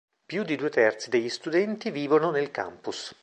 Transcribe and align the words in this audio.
Più 0.25 0.41
di 0.41 0.55
due 0.55 0.69
terzi 0.71 1.11
degli 1.11 1.29
studenti 1.29 1.91
vivono 1.91 2.31
nel 2.31 2.49
campus. 2.49 3.15